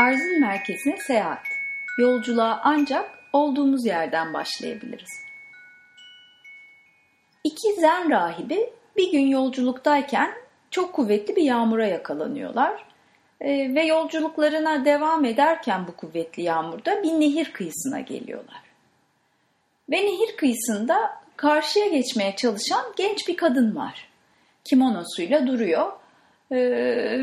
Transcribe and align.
Arzın 0.00 0.40
merkezine 0.40 0.96
seyahat. 0.96 1.42
Yolculuğa 1.98 2.60
ancak 2.64 3.10
olduğumuz 3.32 3.86
yerden 3.86 4.34
başlayabiliriz. 4.34 5.10
İki 7.44 7.80
zen 7.80 8.10
rahibi 8.10 8.70
bir 8.96 9.12
gün 9.12 9.26
yolculuktayken 9.26 10.32
çok 10.70 10.92
kuvvetli 10.92 11.36
bir 11.36 11.42
yağmura 11.42 11.86
yakalanıyorlar. 11.86 12.84
Ee, 13.40 13.74
ve 13.74 13.84
yolculuklarına 13.84 14.84
devam 14.84 15.24
ederken 15.24 15.86
bu 15.86 15.96
kuvvetli 15.96 16.42
yağmurda 16.42 17.02
bir 17.02 17.20
nehir 17.20 17.52
kıyısına 17.52 18.00
geliyorlar. 18.00 18.62
Ve 19.90 19.96
nehir 19.96 20.36
kıyısında 20.36 21.10
karşıya 21.36 21.86
geçmeye 21.86 22.36
çalışan 22.36 22.84
genç 22.96 23.28
bir 23.28 23.36
kadın 23.36 23.76
var. 23.76 24.08
Kimonosuyla 24.64 25.46
duruyor 25.46 25.92
ee, 26.52 26.56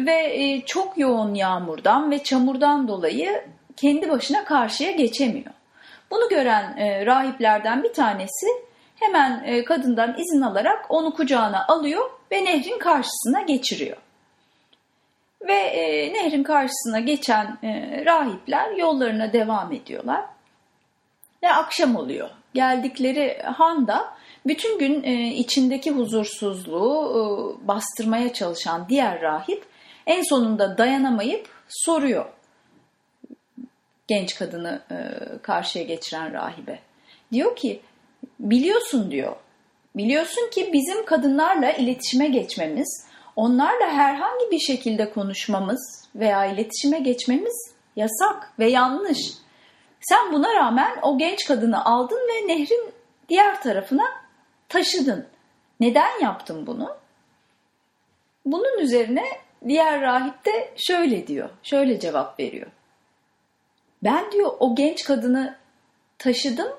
ve 0.05 0.33
e, 0.33 0.61
çok 0.65 0.97
yoğun 0.97 1.33
yağmurdan 1.33 2.11
ve 2.11 2.23
çamurdan 2.23 2.87
dolayı 2.87 3.43
kendi 3.75 4.09
başına 4.09 4.45
karşıya 4.45 4.91
geçemiyor. 4.91 5.53
Bunu 6.11 6.29
gören 6.29 6.77
e, 6.77 7.05
rahiplerden 7.05 7.83
bir 7.83 7.93
tanesi 7.93 8.47
hemen 8.95 9.43
e, 9.45 9.63
kadından 9.63 10.15
izin 10.17 10.41
alarak 10.41 10.85
onu 10.89 11.13
kucağına 11.13 11.65
alıyor 11.67 12.09
ve 12.31 12.45
nehrin 12.45 12.79
karşısına 12.79 13.41
geçiriyor. 13.41 13.97
Ve 15.41 15.53
e, 15.53 16.13
nehrin 16.13 16.43
karşısına 16.43 16.99
geçen 16.99 17.57
e, 17.63 18.03
rahipler 18.05 18.71
yollarına 18.71 19.33
devam 19.33 19.71
ediyorlar. 19.71 20.21
Ve 21.43 21.53
akşam 21.53 21.95
oluyor. 21.95 22.29
Geldikleri 22.53 23.41
handa 23.43 24.16
bütün 24.47 24.79
gün 24.79 25.03
e, 25.03 25.33
içindeki 25.33 25.91
huzursuzluğu 25.91 27.11
e, 27.63 27.67
bastırmaya 27.67 28.33
çalışan 28.33 28.89
diğer 28.89 29.21
rahip 29.21 29.65
en 30.05 30.21
sonunda 30.21 30.77
dayanamayıp 30.77 31.49
soruyor 31.69 32.25
genç 34.07 34.35
kadını 34.35 34.81
e, 34.91 34.95
karşıya 35.41 35.85
geçiren 35.85 36.33
rahibe. 36.33 36.79
Diyor 37.31 37.55
ki 37.55 37.81
biliyorsun 38.39 39.11
diyor. 39.11 39.35
Biliyorsun 39.95 40.49
ki 40.49 40.69
bizim 40.73 41.05
kadınlarla 41.05 41.71
iletişime 41.71 42.27
geçmemiz, 42.27 43.07
onlarla 43.35 43.87
herhangi 43.87 44.51
bir 44.51 44.59
şekilde 44.59 45.09
konuşmamız 45.09 46.07
veya 46.15 46.45
iletişime 46.45 46.99
geçmemiz 46.99 47.71
yasak 47.95 48.53
ve 48.59 48.69
yanlış. 48.69 49.33
Sen 50.01 50.33
buna 50.33 50.55
rağmen 50.55 50.97
o 51.01 51.17
genç 51.17 51.45
kadını 51.45 51.85
aldın 51.85 52.17
ve 52.17 52.47
nehrin 52.47 52.91
diğer 53.29 53.61
tarafına 53.61 54.26
taşıdın. 54.69 55.27
Neden 55.79 56.19
yaptın 56.21 56.67
bunu? 56.67 56.97
Bunun 58.45 58.79
üzerine 58.79 59.25
diğer 59.67 60.01
rahip 60.01 60.45
de 60.45 60.73
şöyle 60.77 61.27
diyor, 61.27 61.49
şöyle 61.63 61.99
cevap 61.99 62.39
veriyor. 62.39 62.67
Ben 64.03 64.31
diyor 64.31 64.51
o 64.59 64.75
genç 64.75 65.03
kadını 65.03 65.57
taşıdım, 66.17 66.71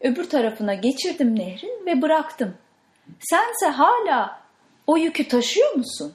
öbür 0.00 0.30
tarafına 0.30 0.74
geçirdim 0.74 1.38
nehrin 1.38 1.86
ve 1.86 2.02
bıraktım. 2.02 2.54
Sense 3.20 3.66
hala 3.66 4.40
o 4.86 4.96
yükü 4.96 5.28
taşıyor 5.28 5.74
musun? 5.74 6.14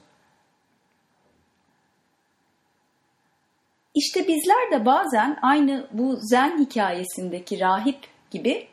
İşte 3.94 4.28
bizler 4.28 4.70
de 4.70 4.86
bazen 4.86 5.38
aynı 5.42 5.86
bu 5.92 6.16
zen 6.16 6.58
hikayesindeki 6.58 7.60
rahip 7.60 7.98
gibi 8.30 8.68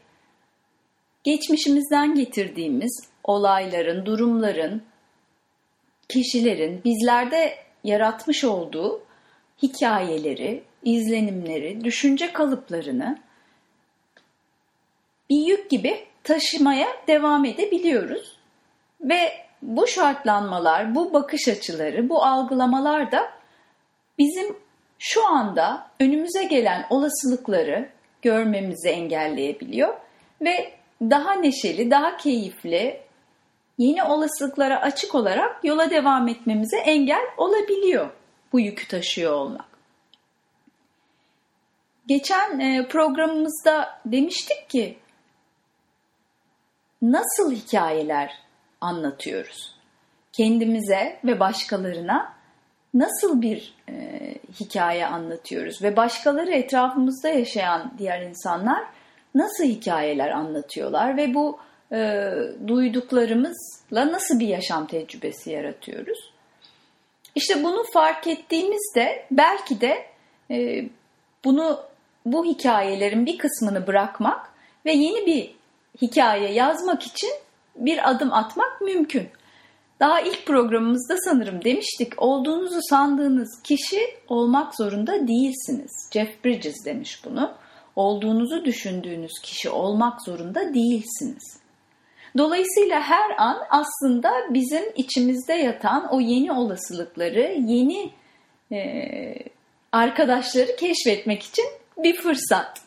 geçmişimizden 1.29 2.16
getirdiğimiz 2.16 3.09
olayların, 3.23 4.06
durumların, 4.06 4.84
kişilerin 6.09 6.81
bizlerde 6.84 7.56
yaratmış 7.84 8.44
olduğu 8.44 9.01
hikayeleri, 9.63 10.63
izlenimleri, 10.84 11.84
düşünce 11.84 12.34
kalıplarını 12.34 13.19
bir 15.29 15.47
yük 15.47 15.69
gibi 15.69 16.06
taşımaya 16.23 16.88
devam 17.07 17.45
edebiliyoruz. 17.45 18.38
Ve 19.01 19.31
bu 19.62 19.88
şartlanmalar, 19.88 20.95
bu 20.95 21.13
bakış 21.13 21.47
açıları, 21.47 22.09
bu 22.09 22.23
algılamalar 22.23 23.12
da 23.12 23.29
bizim 24.18 24.56
şu 25.00 25.28
anda 25.28 25.88
önümüze 26.00 26.44
gelen 26.44 26.85
olasılıkları 26.89 27.89
görmemizi 28.22 28.89
engelleyebiliyor 28.89 29.94
ve 30.41 30.78
daha 31.02 31.34
neşeli, 31.34 31.92
daha 31.92 32.18
keyifli, 32.18 33.02
yeni 33.78 34.04
olasılıklara 34.04 34.82
açık 34.82 35.16
olarak 35.16 35.64
yola 35.64 35.90
devam 35.90 36.28
etmemize 36.28 36.78
engel 36.78 37.24
olabiliyor 37.38 38.10
bu 38.54 38.60
yükü 38.60 38.88
taşıyor 38.88 39.34
olmak. 39.34 39.66
Geçen 42.08 42.60
e, 42.60 42.88
programımızda 42.88 44.00
demiştik 44.06 44.70
ki 44.70 44.98
nasıl 47.02 47.52
hikayeler 47.52 48.34
anlatıyoruz? 48.81 49.76
Kendimize 50.34 51.20
ve 51.26 51.40
başkalarına 51.40 52.34
nasıl 52.94 53.42
bir 53.42 53.76
e, 53.90 54.20
hikaye 54.60 55.08
anlatıyoruz 55.08 55.81
ve 55.81 55.96
başkaları 55.96 56.52
etrafımızda 56.52 57.30
yaşayan 57.30 57.94
diğer 57.98 58.22
insanlar 58.22 58.84
nasıl 59.35 59.63
hikayeler 59.63 60.29
anlatıyorlar 60.29 61.17
ve 61.17 61.34
bu 61.34 61.59
e, 61.91 62.31
duyduklarımızla 62.67 64.12
nasıl 64.12 64.40
bir 64.40 64.47
yaşam 64.47 64.88
tecrübesi 64.88 65.51
yaratıyoruz? 65.51 66.34
İşte 67.35 67.63
bunu 67.63 67.84
fark 67.94 68.28
ettiğimizde 68.28 69.25
belki 69.31 69.81
de 69.81 70.06
e, 70.51 70.85
bunu 71.45 71.79
bu 72.25 72.45
hikayelerin 72.45 73.25
bir 73.25 73.38
kısmını 73.38 73.88
bırakmak 73.88 74.50
ve 74.85 74.91
yeni 74.91 75.25
bir 75.25 75.56
hikaye 76.01 76.51
yazmak 76.51 77.03
için 77.03 77.31
bir 77.75 78.09
adım 78.09 78.34
atmak 78.34 78.81
mümkün. 78.81 79.28
Daha 80.00 80.22
ilk 80.22 80.45
programımızda 80.45 81.18
sanırım 81.18 81.63
demiştik 81.63 82.22
olduğunuzu 82.22 82.79
sandığınız 82.81 83.62
kişi 83.63 84.00
olmak 84.28 84.75
zorunda 84.75 85.28
değilsiniz. 85.28 86.09
Jeff 86.13 86.45
Bridges 86.45 86.85
demiş 86.85 87.22
bunu. 87.25 87.51
Olduğunuzu 88.00 88.66
düşündüğünüz 88.66 89.32
kişi 89.44 89.70
olmak 89.70 90.22
zorunda 90.22 90.74
değilsiniz. 90.74 91.60
Dolayısıyla 92.38 93.02
her 93.02 93.32
an 93.38 93.58
aslında 93.70 94.32
bizim 94.50 94.84
içimizde 94.96 95.54
yatan 95.54 96.08
o 96.12 96.20
yeni 96.20 96.52
olasılıkları, 96.52 97.56
yeni 97.68 98.12
e, 98.72 98.80
arkadaşları 99.92 100.76
keşfetmek 100.76 101.44
için 101.44 101.66
bir 101.98 102.16
fırsat. 102.16 102.82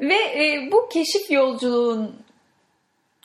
Ve 0.00 0.14
e, 0.14 0.68
bu 0.72 0.88
keşif 0.88 1.30
yolculuğun 1.30 2.16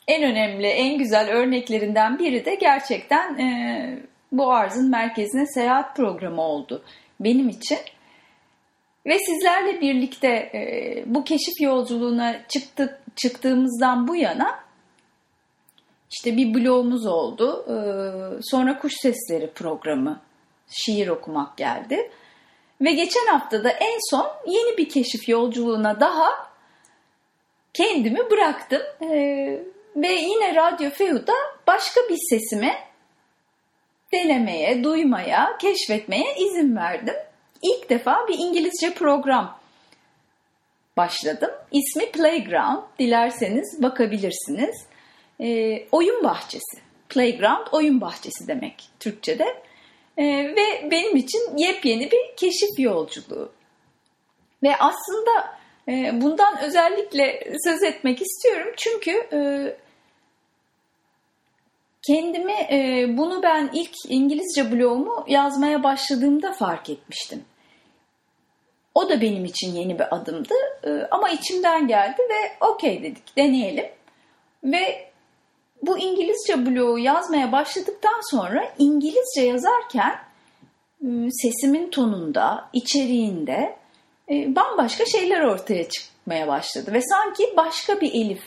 en 0.07 0.23
önemli, 0.23 0.67
en 0.67 0.97
güzel 0.97 1.29
örneklerinden 1.29 2.19
biri 2.19 2.45
de 2.45 2.55
gerçekten 2.55 3.37
e, 3.37 3.47
bu 4.31 4.51
arzın 4.51 4.89
merkezine 4.89 5.45
seyahat 5.45 5.95
programı 5.95 6.41
oldu 6.41 6.83
benim 7.19 7.49
için. 7.49 7.79
Ve 9.05 9.19
sizlerle 9.19 9.81
birlikte 9.81 10.27
e, 10.27 11.03
bu 11.05 11.23
keşif 11.23 11.61
yolculuğuna 11.61 12.47
çıktık, 12.47 12.99
çıktığımızdan 13.15 14.07
bu 14.07 14.15
yana 14.15 14.59
işte 16.11 16.37
bir 16.37 16.53
blogumuz 16.53 17.05
oldu. 17.05 17.65
E, 17.67 17.75
sonra 18.43 18.79
kuş 18.79 18.93
sesleri 19.01 19.51
programı, 19.51 20.21
şiir 20.69 21.07
okumak 21.07 21.57
geldi. 21.57 22.11
Ve 22.81 22.91
geçen 22.91 23.25
hafta 23.25 23.63
da 23.63 23.69
en 23.69 23.97
son 24.09 24.27
yeni 24.47 24.77
bir 24.77 24.89
keşif 24.89 25.29
yolculuğuna 25.29 25.99
daha 25.99 26.51
kendimi 27.73 28.29
bıraktım. 28.31 28.81
Ee, 29.01 29.63
ve 29.95 30.11
yine 30.11 30.55
Radyo 30.55 30.89
Fehu'da 30.89 31.33
başka 31.67 32.01
bir 32.09 32.17
sesimi 32.29 32.73
denemeye, 34.13 34.83
duymaya, 34.83 35.57
keşfetmeye 35.57 36.35
izin 36.35 36.75
verdim. 36.75 37.15
İlk 37.61 37.89
defa 37.89 38.27
bir 38.27 38.37
İngilizce 38.37 38.93
program 38.93 39.59
başladım. 40.97 41.51
İsmi 41.71 42.11
Playground. 42.11 42.83
Dilerseniz 42.99 43.81
bakabilirsiniz. 43.83 44.85
Ee, 45.39 45.87
oyun 45.91 46.23
bahçesi. 46.23 46.81
Playground 47.09 47.67
oyun 47.71 48.01
bahçesi 48.01 48.47
demek 48.47 48.89
Türkçe'de. 48.99 49.63
Ee, 50.17 50.23
ve 50.55 50.91
benim 50.91 51.15
için 51.15 51.57
yepyeni 51.57 52.11
bir 52.11 52.35
keşif 52.37 52.79
yolculuğu. 52.79 53.51
Ve 54.63 54.77
aslında 54.77 55.57
e, 55.87 56.21
bundan 56.21 56.61
özellikle 56.61 57.53
söz 57.63 57.83
etmek 57.83 58.21
istiyorum. 58.21 58.73
Çünkü 58.77 59.11
e, 59.33 59.39
kendimi 62.07 62.53
e, 62.53 63.05
bunu 63.17 63.43
ben 63.43 63.69
ilk 63.73 63.91
İngilizce 64.09 64.71
blogumu 64.71 65.25
yazmaya 65.27 65.83
başladığımda 65.83 66.53
fark 66.53 66.89
etmiştim. 66.89 67.45
O 68.95 69.09
da 69.09 69.21
benim 69.21 69.45
için 69.45 69.73
yeni 69.73 69.99
bir 69.99 70.15
adımdı 70.15 70.53
e, 70.83 70.89
ama 71.11 71.29
içimden 71.29 71.87
geldi 71.87 72.21
ve 72.29 72.65
okey 72.67 73.03
dedik 73.03 73.37
deneyelim. 73.37 73.85
Ve 74.63 75.11
bu 75.81 75.97
İngilizce 75.97 76.65
bloğu 76.65 76.99
yazmaya 76.99 77.51
başladıktan 77.51 78.29
sonra 78.31 78.73
İngilizce 78.77 79.41
yazarken 79.41 80.19
sesimin 81.31 81.91
tonunda, 81.91 82.69
içeriğinde 82.73 83.75
e, 84.29 84.55
bambaşka 84.55 85.05
şeyler 85.05 85.41
ortaya 85.41 85.89
çıkmaya 85.89 86.47
başladı. 86.47 86.93
Ve 86.93 87.01
sanki 87.01 87.53
başka 87.57 88.01
bir 88.01 88.13
Elif, 88.13 88.43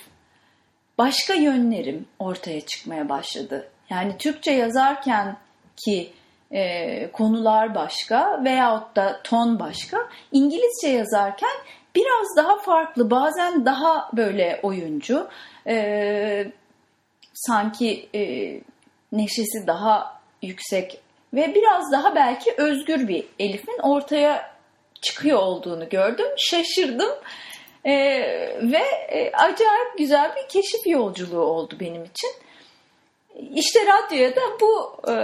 başka 0.98 1.34
yönlerim 1.34 2.06
ortaya 2.18 2.60
çıkmaya 2.60 3.08
başladı. 3.08 3.68
Yani 3.90 4.18
Türkçe 4.18 4.50
yazarken 4.50 5.36
ki 5.76 6.12
e, 6.50 7.12
konular 7.12 7.74
başka 7.74 8.44
veyahut 8.44 8.96
da 8.96 9.20
ton 9.24 9.58
başka. 9.58 10.08
İngilizce 10.32 10.88
yazarken 10.88 11.56
biraz 11.94 12.36
daha 12.36 12.58
farklı, 12.58 13.10
bazen 13.10 13.64
daha 13.64 14.10
böyle 14.16 14.60
oyuncu. 14.62 15.28
E, 15.66 16.46
sanki 17.34 18.08
e, 18.14 18.20
neşesi 19.12 19.66
daha 19.66 20.20
yüksek 20.42 21.00
ve 21.34 21.54
biraz 21.54 21.92
daha 21.92 22.14
belki 22.14 22.54
özgür 22.56 23.08
bir 23.08 23.26
Elif'in 23.38 23.78
ortaya 23.82 24.54
çıkıyor 25.02 25.38
olduğunu 25.38 25.88
gördüm. 25.88 26.26
Şaşırdım. 26.36 27.10
Ee, 27.86 27.92
ve 28.62 28.82
e, 29.08 29.32
acayip 29.32 29.98
güzel 29.98 30.36
bir 30.36 30.48
keşif 30.48 30.86
yolculuğu 30.86 31.40
oldu 31.40 31.76
benim 31.80 32.04
için. 32.04 32.30
İşte 33.54 33.78
radyoya 33.86 34.36
da 34.36 34.40
bu 34.60 34.96
e, 35.10 35.14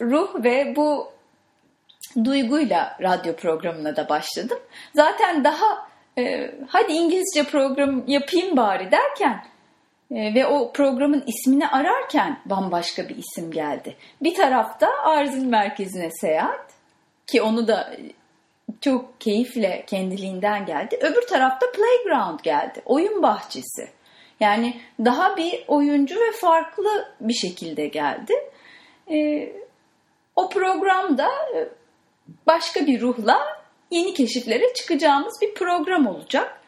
ruh 0.00 0.44
ve 0.44 0.76
bu 0.76 1.12
duyguyla 2.24 2.96
radyo 3.02 3.36
programına 3.36 3.96
da 3.96 4.08
başladım. 4.08 4.58
Zaten 4.94 5.44
daha 5.44 5.88
e, 6.18 6.54
hadi 6.68 6.92
İngilizce 6.92 7.44
program 7.44 8.02
yapayım 8.06 8.56
bari 8.56 8.90
derken 8.90 9.44
e, 10.10 10.34
ve 10.34 10.46
o 10.46 10.72
programın 10.72 11.24
ismini 11.26 11.68
ararken 11.68 12.40
bambaşka 12.44 13.08
bir 13.08 13.16
isim 13.16 13.50
geldi. 13.50 13.96
Bir 14.22 14.34
tarafta 14.34 14.88
Arzil 15.04 15.44
Merkezi'ne 15.44 16.10
seyahat 16.10 16.70
ki 17.26 17.42
onu 17.42 17.68
da 17.68 17.96
çok 18.80 19.20
keyifle 19.20 19.84
kendiliğinden 19.86 20.66
geldi. 20.66 20.98
Öbür 21.00 21.26
tarafta 21.26 21.66
Playground 21.72 22.40
geldi. 22.42 22.82
Oyun 22.84 23.22
bahçesi. 23.22 23.88
Yani 24.40 24.80
daha 25.04 25.36
bir 25.36 25.64
oyuncu 25.68 26.14
ve 26.20 26.32
farklı 26.40 27.08
bir 27.20 27.34
şekilde 27.34 27.86
geldi. 27.86 28.32
E, 29.10 29.16
o 30.36 30.48
programda 30.48 31.28
e, 31.56 31.68
başka 32.46 32.86
bir 32.86 33.00
ruhla 33.00 33.38
yeni 33.90 34.14
keşiflere 34.14 34.74
çıkacağımız 34.74 35.38
bir 35.42 35.54
program 35.54 36.06
olacak. 36.06 36.60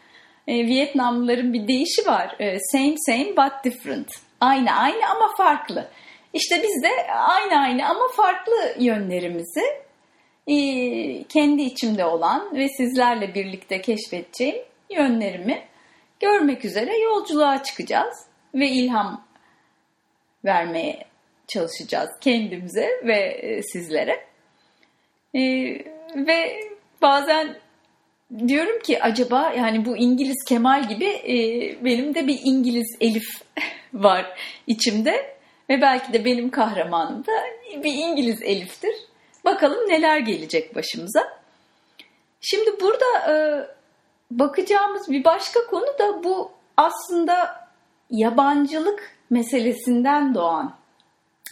E, 0.48 0.54
Vietnamlıların 0.54 1.52
bir 1.52 1.68
deyişi 1.68 2.06
var. 2.06 2.36
E, 2.38 2.58
same 2.72 2.94
same 3.06 3.36
but 3.36 3.64
different. 3.64 4.08
Aynı 4.40 4.72
aynı 4.72 5.10
ama 5.10 5.34
farklı. 5.36 5.88
İşte 6.32 6.62
biz 6.62 6.82
de 6.82 7.12
aynı 7.12 7.60
aynı 7.60 7.88
ama 7.88 8.08
farklı 8.16 8.74
yönlerimizi 8.78 9.82
e, 10.46 10.56
kendi 11.24 11.62
içimde 11.62 12.04
olan 12.04 12.56
ve 12.56 12.68
sizlerle 12.68 13.34
birlikte 13.34 13.80
keşfedeceğim 13.80 14.56
yönlerimi 14.90 15.62
görmek 16.20 16.64
üzere 16.64 16.98
yolculuğa 16.98 17.62
çıkacağız 17.62 18.26
ve 18.54 18.68
ilham 18.68 19.24
vermeye 20.44 21.11
çalışacağız 21.52 22.10
kendimize 22.20 22.88
ve 23.04 23.18
e, 23.18 23.62
sizlere. 23.62 24.26
E, 25.34 25.40
ve 26.14 26.60
bazen 27.02 27.56
diyorum 28.48 28.78
ki 28.82 29.02
acaba 29.02 29.52
yani 29.56 29.84
bu 29.84 29.96
İngiliz 29.96 30.44
Kemal 30.48 30.88
gibi 30.88 31.04
e, 31.04 31.34
benim 31.84 32.14
de 32.14 32.26
bir 32.26 32.40
İngiliz 32.44 32.96
Elif 33.00 33.28
var 33.94 34.38
içimde 34.66 35.36
ve 35.68 35.80
belki 35.80 36.12
de 36.12 36.24
benim 36.24 36.50
kahramanım 36.50 37.26
da 37.26 37.32
bir 37.84 37.94
İngiliz 37.94 38.42
Elif'tir. 38.42 38.94
Bakalım 39.44 39.88
neler 39.88 40.18
gelecek 40.18 40.74
başımıza. 40.74 41.42
Şimdi 42.40 42.70
burada 42.80 43.32
e, 43.32 43.34
bakacağımız 44.30 45.10
bir 45.10 45.24
başka 45.24 45.66
konu 45.66 45.86
da 45.98 46.24
bu 46.24 46.52
aslında 46.76 47.66
yabancılık 48.10 49.16
meselesinden 49.30 50.34
doğan 50.34 50.81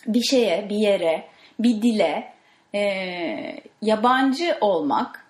bir 0.06 0.22
şeye, 0.22 0.68
bir 0.68 0.76
yere, 0.76 1.28
bir 1.58 1.82
dile 1.82 2.32
e, 2.74 2.80
yabancı 3.82 4.58
olmak 4.60 5.26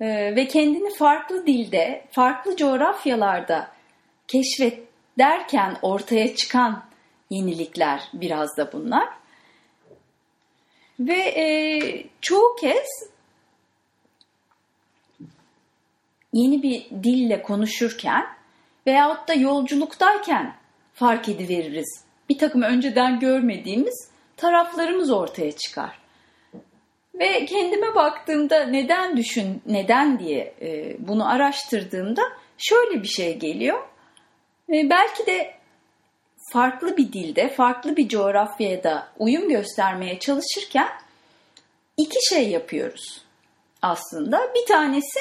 e, 0.00 0.36
ve 0.36 0.48
kendini 0.48 0.94
farklı 0.94 1.46
dilde, 1.46 2.04
farklı 2.10 2.56
coğrafyalarda 2.56 3.70
keşfederken 4.28 5.76
ortaya 5.82 6.36
çıkan 6.36 6.84
yenilikler 7.30 8.02
biraz 8.14 8.56
da 8.56 8.72
bunlar. 8.72 9.08
Ve 11.00 11.18
e, 11.18 11.44
çoğu 12.20 12.56
kez 12.60 13.12
yeni 16.32 16.62
bir 16.62 16.90
dille 16.90 17.42
konuşurken 17.42 18.26
veyahut 18.86 19.28
da 19.28 19.34
yolculuktayken 19.34 20.56
fark 20.94 21.28
ediveririz. 21.28 22.04
Bir 22.28 22.38
takım 22.38 22.62
önceden 22.62 23.20
görmediğimiz 23.20 24.11
taraflarımız 24.36 25.10
ortaya 25.10 25.52
çıkar. 25.52 25.98
Ve 27.14 27.44
kendime 27.46 27.94
baktığımda 27.94 28.64
neden 28.64 29.16
düşün, 29.16 29.62
neden 29.66 30.18
diye 30.18 30.54
e, 30.60 30.96
bunu 30.98 31.28
araştırdığımda 31.28 32.22
şöyle 32.58 33.02
bir 33.02 33.08
şey 33.08 33.38
geliyor. 33.38 33.78
E, 34.68 34.90
belki 34.90 35.26
de 35.26 35.54
farklı 36.52 36.96
bir 36.96 37.12
dilde, 37.12 37.48
farklı 37.48 37.96
bir 37.96 38.08
coğrafyada 38.08 39.08
uyum 39.18 39.48
göstermeye 39.48 40.18
çalışırken 40.18 40.88
iki 41.96 42.28
şey 42.28 42.50
yapıyoruz 42.50 43.22
aslında. 43.82 44.40
Bir 44.54 44.66
tanesi 44.66 45.20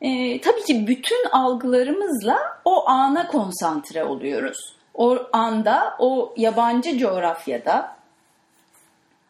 e, 0.00 0.40
tabii 0.40 0.64
ki 0.64 0.86
bütün 0.86 1.28
algılarımızla 1.32 2.38
o 2.64 2.88
ana 2.88 3.26
konsantre 3.26 4.04
oluyoruz. 4.04 4.76
O 4.94 5.18
anda, 5.32 5.96
o 5.98 6.34
yabancı 6.36 6.98
coğrafyada 6.98 7.95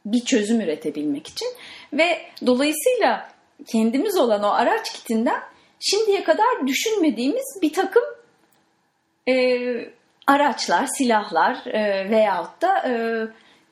bir 0.06 0.25
çözüm 0.25 0.60
üretebilmek 0.60 1.26
için 1.26 1.48
ve 1.92 2.18
dolayısıyla 2.46 3.28
kendimiz 3.66 4.16
olan 4.16 4.42
o 4.42 4.48
araç 4.48 4.92
kitinden 4.92 5.40
şimdiye 5.80 6.25
kadar 6.25 6.66
düşünmediğimiz 6.66 7.58
bir 7.62 7.72
takım 7.72 8.02
e, 9.28 9.34
araçlar, 10.26 10.86
silahlar 10.86 11.66
e, 11.66 12.10
veyahut 12.10 12.62
da 12.62 12.88
e, 12.88 12.92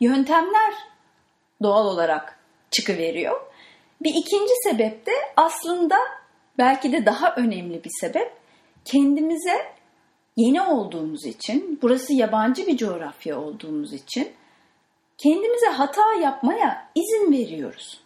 yöntemler 0.00 0.74
doğal 1.62 1.86
olarak 1.86 2.38
çıkıveriyor. 2.70 3.40
Bir 4.02 4.10
ikinci 4.10 4.52
sebep 4.64 5.06
de 5.06 5.12
aslında 5.36 5.96
belki 6.58 6.92
de 6.92 7.06
daha 7.06 7.34
önemli 7.34 7.84
bir 7.84 7.90
sebep 8.00 8.32
kendimize 8.84 9.74
yeni 10.36 10.62
olduğumuz 10.62 11.26
için, 11.26 11.78
burası 11.82 12.12
yabancı 12.12 12.66
bir 12.66 12.76
coğrafya 12.76 13.40
olduğumuz 13.40 13.92
için 13.92 14.32
kendimize 15.18 15.66
hata 15.66 16.14
yapmaya 16.14 16.88
izin 16.94 17.32
veriyoruz. 17.32 18.00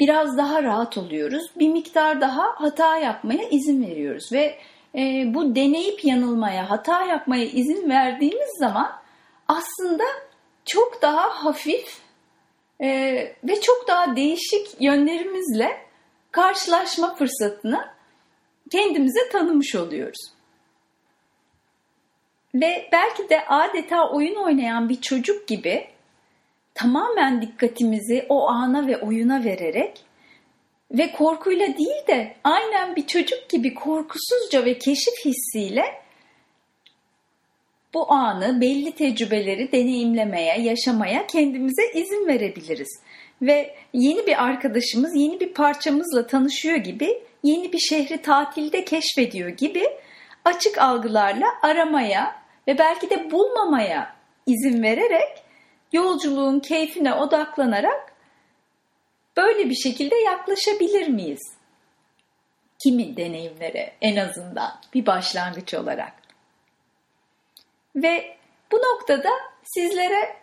Biraz 0.00 0.38
daha 0.38 0.62
rahat 0.62 0.98
oluyoruz. 0.98 1.42
Bir 1.58 1.68
miktar 1.68 2.20
daha 2.20 2.44
hata 2.54 2.96
yapmaya 2.96 3.48
izin 3.48 3.86
veriyoruz 3.86 4.32
ve 4.32 4.58
e, 4.94 5.34
bu 5.34 5.54
deneyip 5.54 6.04
yanılmaya, 6.04 6.70
hata 6.70 7.04
yapmaya 7.04 7.44
izin 7.44 7.90
verdiğimiz 7.90 8.58
zaman 8.58 8.92
aslında 9.48 10.04
çok 10.64 11.02
daha 11.02 11.44
hafif 11.44 11.98
e, 12.80 12.88
ve 13.44 13.60
çok 13.60 13.88
daha 13.88 14.16
değişik 14.16 14.80
yönlerimizle 14.80 15.86
karşılaşma 16.30 17.14
fırsatını 17.14 17.88
kendimize 18.70 19.28
tanımış 19.32 19.74
oluyoruz. 19.74 20.33
Ve 22.54 22.88
belki 22.92 23.28
de 23.28 23.46
adeta 23.46 24.10
oyun 24.10 24.34
oynayan 24.34 24.88
bir 24.88 25.00
çocuk 25.00 25.48
gibi 25.48 25.86
tamamen 26.74 27.42
dikkatimizi 27.42 28.26
o 28.28 28.48
ana 28.48 28.86
ve 28.86 28.96
oyuna 28.96 29.44
vererek 29.44 30.04
ve 30.90 31.12
korkuyla 31.12 31.66
değil 31.66 32.06
de 32.08 32.36
aynen 32.44 32.96
bir 32.96 33.06
çocuk 33.06 33.48
gibi 33.48 33.74
korkusuzca 33.74 34.64
ve 34.64 34.78
keşif 34.78 35.14
hissiyle 35.24 35.84
bu 37.94 38.12
anı, 38.12 38.60
belli 38.60 38.92
tecrübeleri 38.92 39.72
deneyimlemeye, 39.72 40.60
yaşamaya 40.60 41.26
kendimize 41.26 41.82
izin 41.94 42.26
verebiliriz. 42.26 43.00
Ve 43.42 43.74
yeni 43.92 44.26
bir 44.26 44.44
arkadaşımız, 44.44 45.14
yeni 45.14 45.40
bir 45.40 45.52
parçamızla 45.52 46.26
tanışıyor 46.26 46.76
gibi, 46.76 47.22
yeni 47.42 47.72
bir 47.72 47.78
şehri 47.78 48.22
tatilde 48.22 48.84
keşfediyor 48.84 49.48
gibi 49.48 49.84
açık 50.44 50.78
algılarla 50.78 51.46
aramaya 51.62 52.43
ve 52.68 52.78
belki 52.78 53.10
de 53.10 53.30
bulmamaya 53.30 54.16
izin 54.46 54.82
vererek 54.82 55.44
yolculuğun 55.92 56.60
keyfine 56.60 57.14
odaklanarak 57.14 58.12
böyle 59.36 59.70
bir 59.70 59.74
şekilde 59.74 60.16
yaklaşabilir 60.16 61.08
miyiz? 61.08 61.54
Kimi 62.82 63.16
deneyimlere 63.16 63.92
en 64.00 64.16
azından 64.16 64.80
bir 64.94 65.06
başlangıç 65.06 65.74
olarak. 65.74 66.12
Ve 67.96 68.36
bu 68.72 68.76
noktada 68.76 69.30
sizlere 69.62 70.36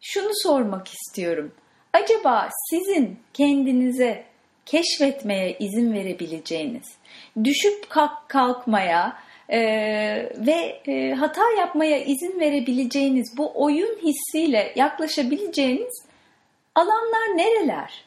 şunu 0.00 0.30
sormak 0.42 0.88
istiyorum. 0.88 1.54
acaba 1.92 2.48
sizin 2.70 3.20
kendinize 3.34 4.24
keşfetmeye 4.66 5.56
izin 5.58 5.92
verebileceğiniz, 5.92 6.96
düşüp 7.44 7.90
kalk 7.90 8.28
kalkmaya 8.28 9.23
e, 9.48 9.58
ve 10.36 10.80
e, 10.86 11.14
hata 11.14 11.50
yapmaya 11.58 12.04
izin 12.04 12.40
verebileceğiniz 12.40 13.36
bu 13.36 13.52
oyun 13.54 13.98
hissiyle 14.02 14.72
yaklaşabileceğiniz 14.76 16.04
alanlar 16.74 17.36
nereler? 17.36 18.04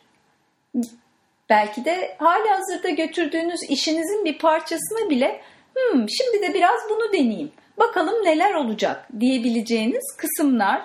Belki 1.49 1.85
de 1.85 2.15
hali 2.19 2.49
hazırda 2.49 2.89
götürdüğünüz 2.89 3.59
işinizin 3.69 4.25
bir 4.25 4.37
parçasını 4.37 5.09
bile 5.09 5.41
hmm, 5.73 6.09
şimdi 6.09 6.41
de 6.41 6.53
biraz 6.53 6.79
bunu 6.89 7.13
deneyeyim, 7.13 7.51
bakalım 7.77 8.25
neler 8.25 8.53
olacak 8.53 9.07
diyebileceğiniz 9.19 10.17
kısımlar, 10.17 10.81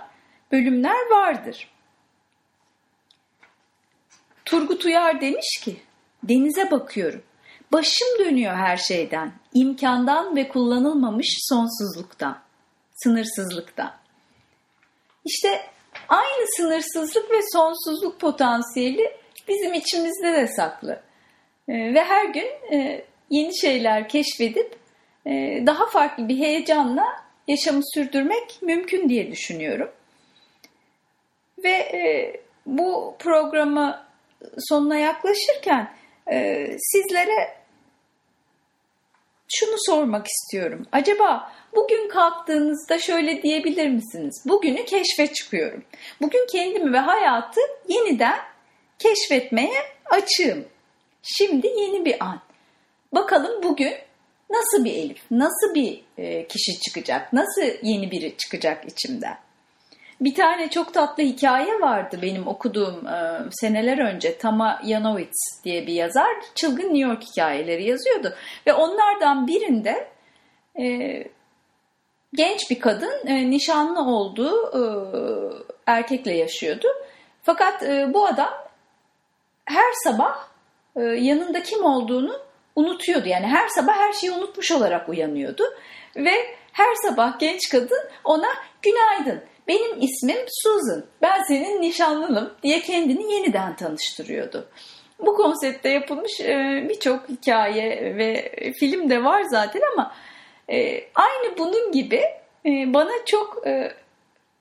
bölümler 0.53 1.11
vardır. 1.11 1.69
Turgut 4.45 4.85
Uyar 4.85 5.21
demiş 5.21 5.61
ki, 5.65 5.77
denize 6.23 6.71
bakıyorum. 6.71 7.23
Başım 7.73 8.09
dönüyor 8.19 8.55
her 8.55 8.77
şeyden, 8.77 9.33
imkandan 9.55 10.37
ve 10.37 10.49
kullanılmamış 10.49 11.39
sonsuzluktan, 11.41 12.39
sınırsızlıktan. 12.95 13.93
İşte 15.25 15.61
aynı 16.09 16.47
sınırsızlık 16.57 17.31
ve 17.31 17.41
sonsuzluk 17.53 18.21
potansiyeli 18.21 19.17
bizim 19.49 19.75
içimizde 19.75 20.33
de 20.33 20.47
saklı. 20.47 21.03
Ee, 21.69 21.95
ve 21.95 22.05
her 22.05 22.25
gün 22.25 22.47
e, 22.73 23.05
yeni 23.31 23.61
şeyler 23.61 24.09
keşfedip 24.09 24.77
e, 25.27 25.63
daha 25.67 25.87
farklı 25.87 26.29
bir 26.29 26.39
heyecanla 26.39 27.05
yaşamı 27.49 27.83
sürdürmek 27.95 28.63
mümkün 28.63 29.09
diye 29.09 29.33
düşünüyorum. 29.33 29.91
Ve 31.65 31.73
e, 31.73 32.33
bu 32.67 33.17
programı 33.19 34.05
sonuna 34.59 34.97
yaklaşırken 34.97 35.93
sizlere 36.79 37.62
şunu 39.55 39.77
sormak 39.87 40.27
istiyorum. 40.27 40.87
Acaba 40.93 41.53
bugün 41.75 42.09
kalktığınızda 42.09 42.99
şöyle 42.99 43.43
diyebilir 43.43 43.89
misiniz? 43.89 44.43
Bugünü 44.47 44.85
keşfe 44.85 45.33
çıkıyorum. 45.33 45.85
Bugün 46.21 46.47
kendimi 46.53 46.93
ve 46.93 46.99
hayatı 46.99 47.61
yeniden 47.89 48.39
keşfetmeye 48.99 49.83
açığım. 50.11 50.65
Şimdi 51.23 51.67
yeni 51.67 52.05
bir 52.05 52.25
an. 52.25 52.41
Bakalım 53.13 53.63
bugün 53.63 53.95
nasıl 54.51 54.85
bir 54.85 54.93
Elif, 54.93 55.23
nasıl 55.31 55.75
bir 55.75 56.05
e, 56.19 56.47
kişi 56.49 56.81
çıkacak, 56.81 57.33
nasıl 57.33 57.63
yeni 57.83 58.11
biri 58.11 58.37
çıkacak 58.37 58.85
içimden? 58.85 59.39
Bir 60.23 60.35
tane 60.35 60.71
çok 60.71 60.95
tatlı 60.95 61.23
hikaye 61.23 61.81
vardı 61.81 62.19
benim 62.23 62.47
okuduğum 62.47 63.07
e, 63.07 63.39
seneler 63.51 63.99
önce. 63.99 64.39
Tama 64.39 64.81
Yanowitz 64.85 65.61
diye 65.65 65.87
bir 65.87 65.93
yazar. 65.93 66.37
Çılgın 66.55 66.95
New 66.95 66.99
York 66.99 67.23
hikayeleri 67.23 67.85
yazıyordu. 67.85 68.35
Ve 68.67 68.73
onlardan 68.73 69.47
birinde 69.47 70.09
e, 70.81 70.85
genç 72.35 72.71
bir 72.71 72.81
kadın 72.81 73.27
e, 73.27 73.51
nişanlı 73.51 74.01
olduğu 74.01 74.71
e, 74.71 74.83
erkekle 75.87 76.37
yaşıyordu. 76.37 76.89
Fakat 77.43 77.83
e, 77.83 78.15
bu 78.15 78.27
adam 78.27 78.55
her 79.65 79.93
sabah 80.05 80.49
e, 80.97 81.01
yanında 81.03 81.63
kim 81.63 81.85
olduğunu 81.85 82.41
unutuyordu. 82.77 83.29
Yani 83.29 83.47
her 83.47 83.69
sabah 83.69 83.97
her 83.97 84.13
şeyi 84.13 84.33
unutmuş 84.33 84.73
olarak 84.73 85.09
uyanıyordu. 85.09 85.65
Ve 86.17 86.33
her 86.73 86.95
sabah 86.95 87.39
genç 87.39 87.69
kadın 87.69 88.11
ona 88.25 88.49
günaydın 88.83 89.52
benim 89.69 90.01
ismim 90.01 90.47
Susan, 90.49 91.05
ben 91.23 91.43
senin 91.43 91.83
nişanlınım 91.83 92.53
diye 92.63 92.81
kendini 92.81 93.33
yeniden 93.33 93.77
tanıştırıyordu. 93.77 94.69
Bu 95.19 95.35
konseptte 95.35 95.89
yapılmış 95.89 96.41
e, 96.41 96.87
birçok 96.89 97.29
hikaye 97.29 98.17
ve 98.17 98.53
film 98.81 99.11
de 99.11 99.25
var 99.25 99.43
zaten 99.43 99.83
ama 99.93 100.15
e, 100.69 101.05
aynı 101.15 101.59
bunun 101.59 101.93
gibi 101.93 102.23
e, 102.67 102.95
bana 102.95 103.13
çok 103.27 103.65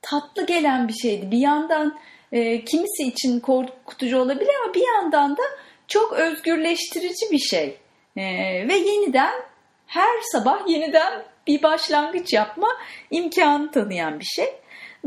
tatlı 0.02 0.46
gelen 0.46 0.88
bir 0.88 0.94
şeydi. 0.94 1.32
Bir 1.32 1.38
yandan 1.38 2.00
kimisi 2.66 3.04
için 3.04 3.40
korkutucu 3.40 4.22
olabilir 4.22 4.52
ama 4.64 4.74
bir 4.74 4.84
yandan 4.88 5.38
da 5.38 5.42
çok 5.88 6.14
özgürleştirici 6.14 7.32
bir 7.32 7.40
şey. 7.40 7.78
Ve 8.68 8.74
yeniden 8.74 9.34
her 9.88 10.22
sabah 10.32 10.68
yeniden 10.68 11.24
bir 11.48 11.64
başlangıç 11.64 12.34
yapma 12.34 12.68
imkanı 13.12 13.72
tanıyan 13.72 14.20
bir 14.20 14.26
şey. 14.26 14.54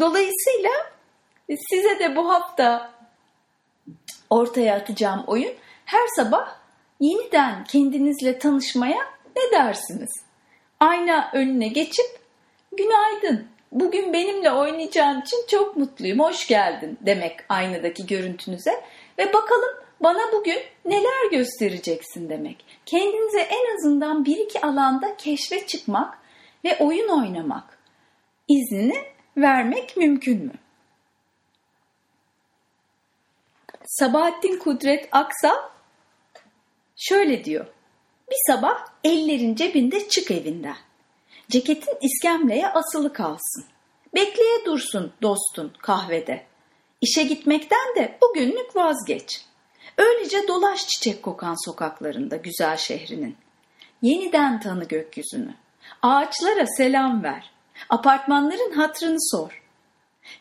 Dolayısıyla 0.01 0.71
size 1.71 1.99
de 1.99 2.17
bu 2.17 2.29
hafta 2.29 2.91
ortaya 4.31 4.77
atacağım 4.77 5.25
oyun 5.27 5.53
her 5.85 6.07
sabah 6.17 6.57
yeniden 7.01 7.65
kendinizle 7.65 8.39
tanışmaya 8.39 8.99
ne 9.37 9.59
dersiniz? 9.59 10.11
Ayna 10.81 11.31
önüne 11.33 11.69
geçip 11.69 12.07
günaydın 12.73 13.49
bugün 13.73 14.13
benimle 14.13 14.53
oynayacağın 14.53 15.21
için 15.21 15.47
çok 15.51 15.77
mutluyum 15.77 16.19
hoş 16.19 16.47
geldin 16.47 16.99
demek 17.01 17.37
aynadaki 17.49 18.07
görüntünüze 18.07 18.85
ve 19.19 19.33
bakalım 19.33 19.71
bana 20.01 20.33
bugün 20.33 20.59
neler 20.85 21.31
göstereceksin 21.31 22.29
demek. 22.29 22.65
Kendinize 22.87 23.41
en 23.41 23.77
azından 23.77 24.25
bir 24.25 24.37
iki 24.37 24.61
alanda 24.61 25.17
keşfe 25.17 25.67
çıkmak 25.67 26.19
ve 26.65 26.79
oyun 26.81 27.09
oynamak 27.09 27.79
iznini 28.49 29.14
vermek 29.37 29.97
mümkün 29.97 30.45
mü? 30.45 30.53
Sabahattin 33.85 34.59
Kudret 34.59 35.09
Aksal 35.13 35.57
şöyle 36.97 37.45
diyor. 37.45 37.67
Bir 38.31 38.53
sabah 38.53 38.87
ellerin 39.05 39.55
cebinde 39.55 40.09
çık 40.09 40.31
evinden. 40.31 40.77
Ceketin 41.51 41.99
iskemleye 42.01 42.69
asılı 42.69 43.13
kalsın. 43.13 43.65
Bekleye 44.15 44.65
dursun 44.65 45.13
dostun 45.23 45.73
kahvede. 45.79 46.47
İşe 47.01 47.23
gitmekten 47.23 47.97
de 47.97 48.19
bugünlük 48.23 48.77
vazgeç. 48.77 49.45
Öylece 49.99 50.49
dolaş 50.49 50.87
çiçek 50.87 51.23
kokan 51.23 51.65
sokaklarında 51.65 52.37
güzel 52.37 52.77
şehrinin. 52.77 53.37
Yeniden 54.03 54.61
tanı 54.61 54.85
gökyüzünü. 54.85 55.55
Ağaçlara 56.03 56.67
selam 56.67 57.23
ver. 57.23 57.54
Apartmanların 57.91 58.73
hatrını 58.73 59.31
sor. 59.31 59.63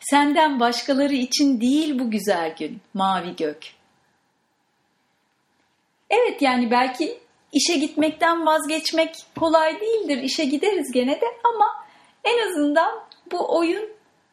Senden 0.00 0.60
başkaları 0.60 1.14
için 1.14 1.60
değil 1.60 1.98
bu 1.98 2.10
güzel 2.10 2.54
gün, 2.56 2.80
mavi 2.94 3.36
gök. 3.36 3.64
Evet 6.10 6.42
yani 6.42 6.70
belki 6.70 7.18
işe 7.52 7.78
gitmekten 7.78 8.46
vazgeçmek 8.46 9.16
kolay 9.38 9.80
değildir. 9.80 10.22
İşe 10.22 10.44
gideriz 10.44 10.92
gene 10.92 11.20
de 11.20 11.26
ama 11.44 11.66
en 12.24 12.48
azından 12.48 13.00
bu 13.32 13.58
oyun 13.58 13.88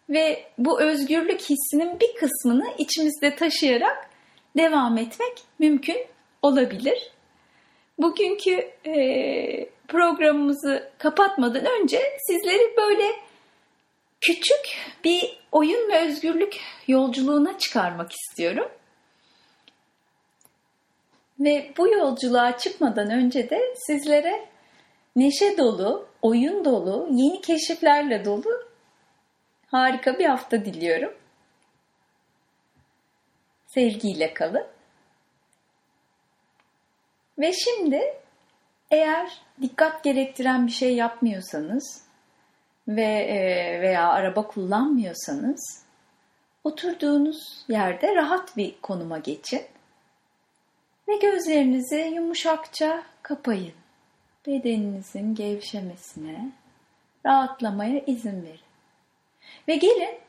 ve 0.10 0.46
bu 0.58 0.81
özgürlük 0.81 1.41
hissinin 1.41 2.00
bir 2.00 2.15
kısmını 2.15 2.74
içimizde 2.77 3.36
taşıyarak 3.36 4.10
devam 4.58 4.98
etmek 4.98 5.34
mümkün 5.60 5.98
olabilir. 6.41 7.12
Bugünkü 8.01 8.72
e, 8.86 9.70
programımızı 9.88 10.91
kapatmadan 10.98 11.65
önce 11.65 12.01
sizleri 12.27 12.77
böyle 12.77 13.03
küçük 14.22 14.77
bir 15.03 15.39
oyun 15.51 15.91
ve 15.91 16.00
özgürlük 16.08 16.60
yolculuğuna 16.88 17.58
çıkarmak 17.58 18.12
istiyorum. 18.12 18.72
Ve 21.39 21.72
bu 21.77 21.88
yolculuğa 21.88 22.58
çıkmadan 22.58 23.12
önce 23.12 23.50
de 23.50 23.75
sizlere 23.75 24.46
neşe 25.15 25.58
dolu, 25.58 26.08
oyun 26.22 26.65
dolu, 26.65 27.08
yeni 27.12 27.41
keşiflerle 27.41 28.25
dolu 28.25 28.67
harika 29.67 30.20
bir 30.20 30.25
hafta 30.25 30.65
diliyorum. 30.65 31.13
Sevgiyle 33.67 34.34
kalın. 34.34 34.67
Ve 37.42 37.54
şimdi 37.54 38.02
eğer 38.92 39.42
dikkat 39.62 40.04
gerektiren 40.04 40.68
bir 40.68 40.72
şey 40.72 40.96
yapmıyorsanız 40.96 42.02
ve 42.88 43.04
e, 43.04 43.38
veya 43.82 44.10
araba 44.10 44.48
kullanmıyorsanız 44.48 45.84
oturduğunuz 46.64 47.66
yerde 47.68 48.16
rahat 48.16 48.58
bir 48.58 48.82
konuma 48.82 49.18
geçin 49.18 49.62
ve 51.08 51.16
gözlerinizi 51.16 52.12
yumuşakça 52.16 53.04
kapayın. 53.22 53.74
Bedeninizin 54.48 55.36
gevşemesine, 55.36 56.50
rahatlamaya 57.26 58.02
izin 58.08 58.44
verin. 58.44 58.60
Ve 59.68 59.76
gelin 59.76 60.20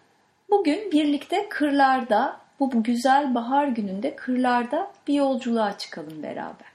bugün 0.51 0.93
birlikte 0.93 1.49
kırlarda, 1.49 2.41
bu 2.61 2.83
güzel 2.83 3.35
bahar 3.35 3.67
gününde 3.67 4.17
kırlarda 4.17 4.91
bir 5.09 5.15
yolculuğa 5.15 5.79
çıkalım 5.79 6.23
beraber. 6.23 6.72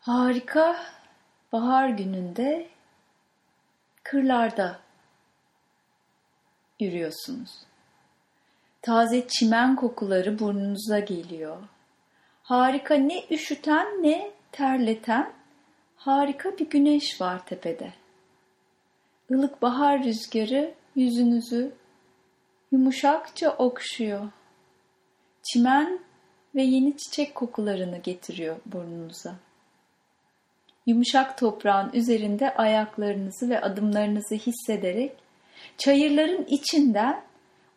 Harika 0.00 0.76
bahar 1.52 1.88
gününde 1.88 2.68
kırlarda 4.02 4.80
yürüyorsunuz. 6.80 7.50
Taze 8.82 9.28
çimen 9.28 9.76
kokuları 9.76 10.38
burnunuza 10.38 10.98
geliyor. 10.98 11.56
Harika 12.42 12.94
ne 12.94 13.24
üşüten 13.30 14.02
ne 14.02 14.30
terleten 14.52 15.32
harika 15.96 16.58
bir 16.58 16.70
güneş 16.70 17.20
var 17.20 17.46
tepede. 17.46 17.92
Ilık 19.30 19.62
bahar 19.62 20.04
rüzgarı 20.04 20.74
yüzünüzü 20.96 21.72
yumuşakça 22.72 23.50
okşuyor. 23.50 24.28
Çimen 25.42 26.00
ve 26.54 26.62
yeni 26.62 26.96
çiçek 26.96 27.34
kokularını 27.34 27.98
getiriyor 27.98 28.56
burnunuza. 28.66 29.34
Yumuşak 30.90 31.38
toprağın 31.38 31.90
üzerinde 31.92 32.54
ayaklarınızı 32.54 33.48
ve 33.48 33.60
adımlarınızı 33.60 34.34
hissederek 34.34 35.12
çayırların 35.78 36.44
içinden 36.44 37.22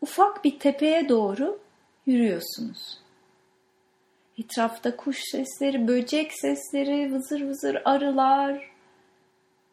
ufak 0.01 0.43
bir 0.43 0.59
tepeye 0.59 1.09
doğru 1.09 1.59
yürüyorsunuz. 2.05 2.97
Etrafta 4.39 4.95
kuş 4.95 5.19
sesleri, 5.31 5.87
böcek 5.87 6.31
sesleri, 6.33 7.13
vızır 7.13 7.41
vızır 7.41 7.81
arılar 7.85 8.71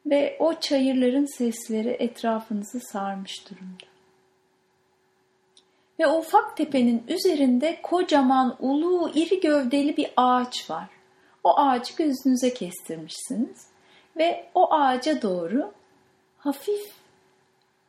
ve 0.06 0.37
o 0.38 0.61
çayırların 0.61 1.38
sesleri 1.38 1.90
etrafınızı 1.90 2.80
sarmış 2.80 3.50
durumda. 3.50 3.87
Ve 5.99 6.06
o 6.06 6.18
ufak 6.18 6.56
tepenin 6.56 7.02
üzerinde 7.09 7.78
kocaman, 7.82 8.56
ulu, 8.59 9.11
iri 9.14 9.40
gövdeli 9.40 9.97
bir 9.97 10.11
ağaç 10.16 10.70
var. 10.70 11.00
O 11.44 11.59
ağacı 11.59 11.97
gözünüze 11.97 12.54
kestirmişsiniz 12.54 13.66
ve 14.16 14.47
o 14.54 14.75
ağaca 14.75 15.23
doğru 15.23 15.73
hafif 16.38 16.92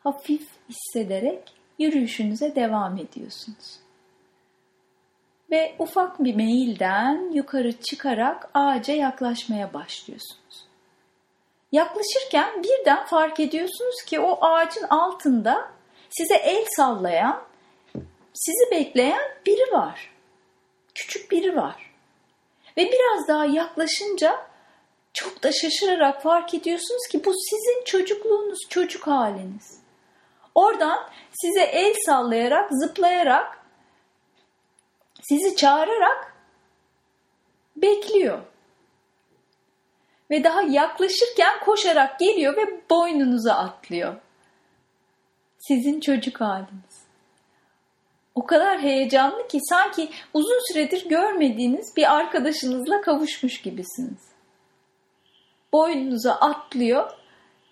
hafif 0.04 0.48
hissederek 0.70 1.54
yürüyüşünüze 1.80 2.56
devam 2.56 2.98
ediyorsunuz. 2.98 3.80
Ve 5.52 5.76
ufak 5.80 6.24
bir 6.24 6.36
meyilden 6.36 7.32
yukarı 7.34 7.82
çıkarak 7.82 8.50
ağaca 8.54 8.94
yaklaşmaya 8.94 9.74
başlıyorsunuz. 9.74 10.68
Yaklaşırken 11.72 12.64
birden 12.64 13.06
fark 13.06 13.40
ediyorsunuz 13.40 14.02
ki 14.06 14.20
o 14.20 14.46
ağacın 14.46 14.84
altında 14.84 15.72
size 16.10 16.36
el 16.36 16.66
sallayan, 16.78 17.44
sizi 18.34 18.72
bekleyen 18.72 19.22
biri 19.46 19.74
var. 19.74 20.12
Küçük 20.96 21.32
biri 21.32 21.56
var. 21.56 21.91
Ve 22.78 22.92
biraz 22.92 23.28
daha 23.28 23.46
yaklaşınca 23.46 24.46
çok 25.14 25.44
da 25.44 25.52
şaşırarak 25.52 26.24
fark 26.24 26.54
ediyorsunuz 26.54 27.08
ki 27.12 27.26
bu 27.26 27.34
sizin 27.34 27.84
çocukluğunuz, 27.86 28.60
çocuk 28.70 29.08
haliniz. 29.08 29.80
Oradan 30.56 31.10
size 31.34 31.62
el 31.62 31.94
sallayarak, 32.06 32.70
zıplayarak, 32.72 33.58
sizi 35.22 35.56
çağırarak 35.56 36.36
bekliyor. 37.76 38.40
Ve 40.30 40.44
daha 40.44 40.62
yaklaşırken 40.62 41.60
koşarak 41.60 42.20
geliyor 42.20 42.58
ve 42.58 42.90
boynunuza 42.90 43.54
atlıyor. 43.54 44.16
Sizin 45.60 46.00
çocuk 46.00 46.42
haliniz. 46.42 46.91
O 48.36 48.46
kadar 48.46 48.80
heyecanlı 48.80 49.48
ki 49.48 49.60
sanki 49.70 50.10
uzun 50.34 50.74
süredir 50.74 51.10
görmediğiniz 51.10 51.98
bir 51.98 52.16
arkadaşınızla 52.16 53.02
kavuşmuş 53.02 53.62
gibisiniz. 53.62 54.32
Boynunuza 55.74 56.34
atlıyor, 56.34 57.12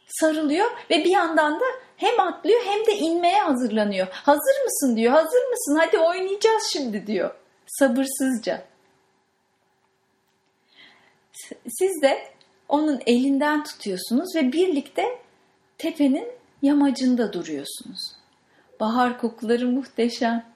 sarılıyor 0.07 0.71
ve 0.89 0.97
bir 0.97 1.11
yandan 1.11 1.59
da 1.59 1.65
hem 1.97 2.19
atlıyor 2.19 2.61
hem 2.65 2.85
de 2.85 2.97
inmeye 2.97 3.41
hazırlanıyor. 3.41 4.07
Hazır 4.11 4.63
mısın 4.63 4.97
diyor. 4.97 5.11
Hazır 5.11 5.49
mısın? 5.49 5.79
Hadi 5.79 5.99
oynayacağız 5.99 6.63
şimdi 6.73 7.07
diyor. 7.07 7.35
Sabırsızca. 7.67 8.63
Siz 11.79 12.01
de 12.01 12.31
onun 12.69 13.01
elinden 13.05 13.63
tutuyorsunuz 13.63 14.35
ve 14.35 14.51
birlikte 14.51 15.19
tepenin 15.77 16.27
yamacında 16.61 17.33
duruyorsunuz. 17.33 18.15
Bahar 18.79 19.19
kokuları 19.19 19.67
muhteşem. 19.67 20.48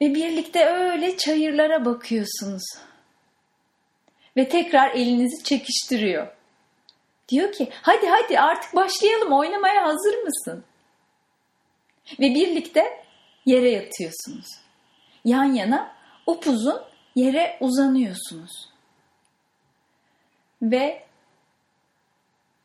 Ve 0.00 0.14
birlikte 0.14 0.66
öyle 0.66 1.16
çayırlara 1.16 1.84
bakıyorsunuz. 1.84 2.62
Ve 4.36 4.48
tekrar 4.48 4.90
elinizi 4.90 5.44
çekiştiriyor. 5.44 6.26
Diyor 7.28 7.52
ki 7.52 7.70
hadi 7.82 8.06
hadi 8.08 8.40
artık 8.40 8.76
başlayalım 8.76 9.32
oynamaya 9.32 9.86
hazır 9.86 10.14
mısın? 10.22 10.64
Ve 12.20 12.34
birlikte 12.34 13.04
yere 13.46 13.70
yatıyorsunuz. 13.70 14.46
Yan 15.24 15.44
yana 15.44 15.94
upuzun 16.26 16.82
yere 17.14 17.56
uzanıyorsunuz. 17.60 18.70
Ve 20.62 21.04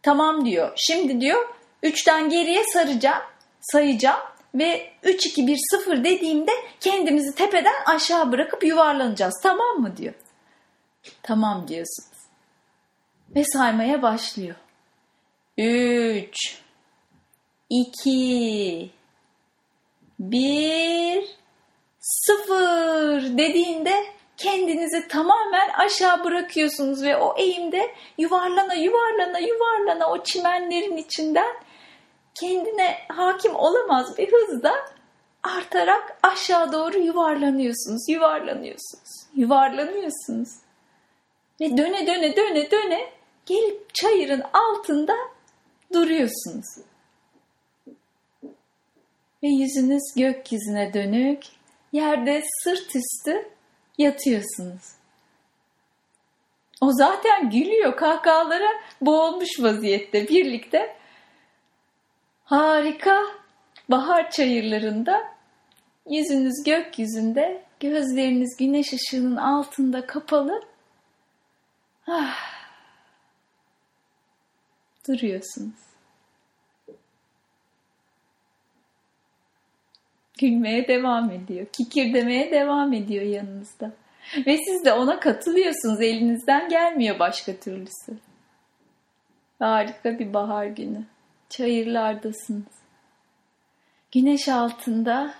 tamam 0.02 0.46
diyor. 0.46 0.74
Şimdi 0.76 1.22
diyor 1.22 1.56
üçten 1.84 2.30
geriye 2.30 2.64
saracağım, 2.74 3.24
sayacağım 3.62 4.35
ve 4.56 4.90
3 5.04 5.26
2 5.26 5.48
1 5.48 5.58
0 5.72 6.04
dediğimde 6.04 6.52
kendimizi 6.80 7.36
tepeden 7.36 7.76
aşağı 7.86 8.32
bırakıp 8.32 8.64
yuvarlanacağız. 8.64 9.40
Tamam 9.44 9.78
mı 9.78 9.98
diyor. 9.98 10.14
Tamam 11.24 11.68
diyorsunuz 11.68 12.16
ve 13.36 13.44
saymaya 13.44 14.02
başlıyor. 14.02 14.56
3 15.58 16.62
2 17.70 18.92
1 20.20 21.26
0 22.00 23.38
dediğinde 23.38 23.94
kendinizi 24.38 25.08
tamamen 25.08 25.70
aşağı 25.74 26.24
bırakıyorsunuz 26.24 27.04
ve 27.04 27.18
o 27.18 27.36
eğimde 27.38 27.96
yuvarlana 28.18 28.74
yuvarlana 28.74 29.40
yuvarlana 29.40 30.10
o 30.10 30.24
çimenlerin 30.24 30.98
içinden 30.98 31.56
kendine 32.40 32.98
hakim 33.08 33.56
olamaz 33.56 34.18
bir 34.18 34.32
hızda 34.32 34.74
artarak 35.44 36.18
aşağı 36.24 36.72
doğru 36.72 36.98
yuvarlanıyorsunuz, 36.98 38.10
yuvarlanıyorsunuz, 38.10 39.28
yuvarlanıyorsunuz. 39.36 40.50
Ve 41.62 41.78
döne 41.78 42.08
döne 42.08 42.36
döne 42.36 42.72
döne 42.72 43.10
gelip 43.46 43.96
çayırın 43.96 44.44
altında 44.54 45.14
duruyorsunuz. 45.94 46.66
Ve 49.44 49.48
yüzünüz 49.48 50.04
gökyüzüne 50.16 50.94
dönük, 50.94 51.44
yerde 51.92 52.44
sırt 52.64 52.96
üstü 52.96 53.50
yatıyorsunuz. 53.98 54.82
O 56.82 56.92
zaten 56.92 57.50
gülüyor, 57.50 57.96
kahkahalara 57.98 58.70
boğulmuş 59.02 59.50
vaziyette 59.60 60.28
birlikte. 60.28 60.96
Harika 62.46 63.22
bahar 63.90 64.32
çayırlarında 64.32 65.24
yüzünüz 66.10 66.64
gökyüzünde, 66.66 67.64
gözleriniz 67.80 68.58
güneş 68.58 68.94
ışığının 68.94 69.36
altında 69.36 70.06
kapalı. 70.06 70.64
Ah, 72.08 72.38
duruyorsunuz. 75.08 75.86
Gülmeye 80.40 80.88
devam 80.88 81.32
ediyor. 81.32 81.66
Kikir 81.66 82.14
demeye 82.14 82.52
devam 82.52 82.94
ediyor 82.94 83.24
yanınızda. 83.24 83.92
Ve 84.46 84.58
siz 84.58 84.86
de 84.86 84.94
ona 84.94 85.20
katılıyorsunuz. 85.20 86.02
Elinizden 86.02 86.70
gelmiyor 86.70 87.20
başka 87.20 87.56
türlüsü. 87.56 88.18
Harika 89.60 90.20
bir 90.20 90.34
bahar 90.34 90.66
günü. 90.66 91.06
Çayırlardasınız. 91.50 92.76
Güneş 94.12 94.50
altında 94.50 95.34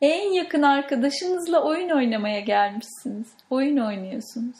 en 0.00 0.32
yakın 0.32 0.62
arkadaşınızla 0.62 1.62
oyun 1.64 1.90
oynamaya 1.90 2.40
gelmişsiniz. 2.40 3.26
Oyun 3.50 3.76
oynuyorsunuz. 3.76 4.56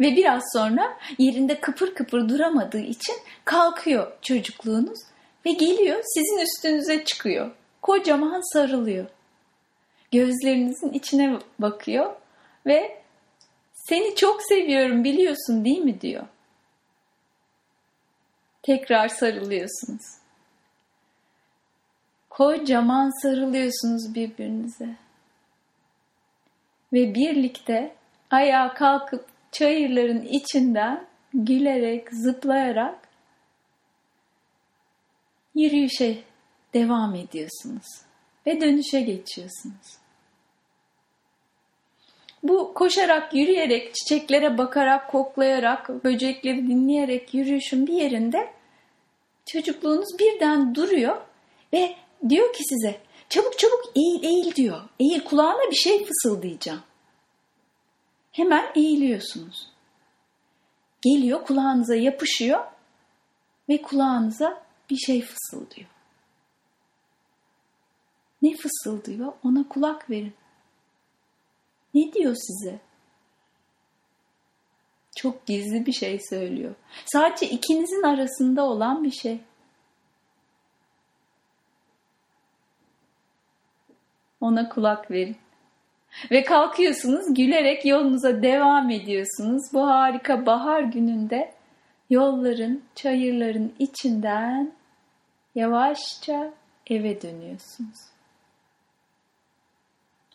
Ve 0.00 0.16
biraz 0.16 0.42
sonra 0.52 0.98
yerinde 1.18 1.60
kıpır 1.60 1.94
kıpır 1.94 2.28
duramadığı 2.28 2.80
için 2.80 3.14
kalkıyor 3.44 4.12
çocukluğunuz 4.22 4.98
ve 5.46 5.52
geliyor 5.52 6.02
sizin 6.14 6.38
üstünüze 6.38 7.04
çıkıyor. 7.04 7.50
Kocaman 7.82 8.52
sarılıyor. 8.52 9.06
Gözlerinizin 10.12 10.92
içine 10.92 11.38
bakıyor 11.58 12.12
ve 12.66 13.01
seni 13.88 14.14
çok 14.14 14.42
seviyorum 14.42 15.04
biliyorsun 15.04 15.64
değil 15.64 15.78
mi 15.78 16.00
diyor. 16.00 16.26
Tekrar 18.62 19.08
sarılıyorsunuz. 19.08 20.02
Kocaman 22.30 23.22
sarılıyorsunuz 23.22 24.14
birbirinize. 24.14 24.96
Ve 26.92 27.14
birlikte 27.14 27.94
ayağa 28.30 28.74
kalkıp 28.74 29.26
çayırların 29.52 30.22
içinden 30.22 31.06
gülerek, 31.34 32.08
zıplayarak 32.12 33.08
yürüyüşe 35.54 36.22
devam 36.74 37.14
ediyorsunuz 37.14 38.02
ve 38.46 38.60
dönüşe 38.60 39.00
geçiyorsunuz. 39.00 40.01
Bu 42.42 42.74
koşarak, 42.74 43.34
yürüyerek, 43.34 43.94
çiçeklere 43.94 44.58
bakarak, 44.58 45.10
koklayarak, 45.10 46.04
böcekleri 46.04 46.66
dinleyerek 46.66 47.34
yürüyüşün 47.34 47.86
bir 47.86 47.92
yerinde 47.92 48.52
çocukluğunuz 49.46 50.18
birden 50.18 50.74
duruyor 50.74 51.20
ve 51.72 51.96
diyor 52.28 52.52
ki 52.52 52.62
size 52.64 53.00
çabuk 53.28 53.58
çabuk 53.58 53.84
eğil 53.96 54.24
eğil 54.24 54.54
diyor. 54.54 54.80
Eğil 55.00 55.20
kulağına 55.20 55.70
bir 55.70 55.76
şey 55.76 56.04
fısıldayacağım. 56.04 56.82
Hemen 58.32 58.64
eğiliyorsunuz. 58.74 59.68
Geliyor 61.02 61.44
kulağınıza 61.44 61.94
yapışıyor 61.94 62.64
ve 63.68 63.82
kulağınıza 63.82 64.62
bir 64.90 64.96
şey 64.96 65.22
fısıldıyor. 65.22 65.88
Ne 68.42 68.56
fısıldıyor? 68.56 69.32
Ona 69.44 69.68
kulak 69.68 70.10
verin. 70.10 70.34
Ne 71.94 72.12
diyor 72.12 72.34
size? 72.34 72.78
Çok 75.16 75.46
gizli 75.46 75.86
bir 75.86 75.92
şey 75.92 76.20
söylüyor. 76.30 76.74
Sadece 77.04 77.48
ikinizin 77.48 78.02
arasında 78.02 78.64
olan 78.64 79.04
bir 79.04 79.10
şey. 79.10 79.40
Ona 84.40 84.68
kulak 84.68 85.10
verin. 85.10 85.36
Ve 86.30 86.42
kalkıyorsunuz 86.42 87.34
gülerek 87.34 87.86
yolunuza 87.86 88.42
devam 88.42 88.90
ediyorsunuz. 88.90 89.62
Bu 89.72 89.86
harika 89.86 90.46
bahar 90.46 90.82
gününde 90.82 91.54
yolların, 92.10 92.82
çayırların 92.94 93.74
içinden 93.78 94.72
yavaşça 95.54 96.52
eve 96.86 97.22
dönüyorsunuz. 97.22 98.11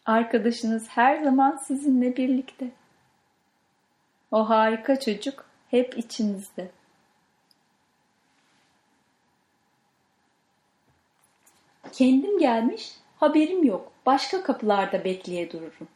Arkadaşınız 0.08 0.88
her 0.88 1.24
zaman 1.24 1.60
sizinle 1.68 2.18
birlikte. 2.18 2.68
O 4.32 4.50
harika 4.50 5.00
çocuk 5.00 5.46
hep 5.72 5.98
içinizde. 5.98 6.70
Kendim 11.92 12.40
gelmiş, 12.40 12.92
haberim 13.18 13.64
yok. 13.64 13.92
Başka 14.06 14.44
kapılarda 14.44 15.04
bekleye 15.04 15.52
dururum. 15.52 15.88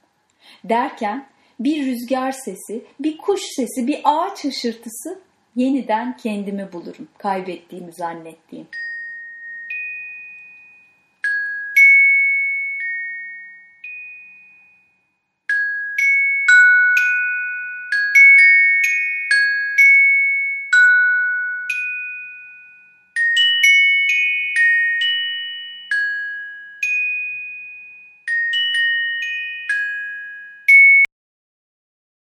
Derken 0.64 1.28
bir 1.60 1.86
rüzgar 1.86 2.32
sesi, 2.32 2.86
bir 3.00 3.18
kuş 3.18 3.42
sesi, 3.42 3.88
bir 3.88 4.02
ağaç 4.04 4.44
hışırtısı 4.44 5.22
yeniden 5.56 6.18
kendimi 6.18 6.74
bulurum. 6.74 7.08
Kaybettiğimi 7.18 7.94
zannettiğim. 7.94 8.68